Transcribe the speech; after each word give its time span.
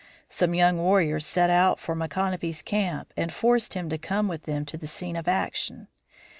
Some 0.27 0.55
young 0.55 0.79
warriors 0.79 1.27
set 1.27 1.51
out 1.51 1.79
for 1.79 1.93
Micanopy's 1.93 2.63
camp 2.63 3.13
and 3.15 3.31
forced 3.31 3.75
him 3.75 3.87
to 3.89 3.99
come 3.99 4.27
with 4.27 4.45
them 4.45 4.65
to 4.65 4.75
the 4.75 4.87
scene 4.87 5.15
of 5.15 5.27
action. 5.27 5.89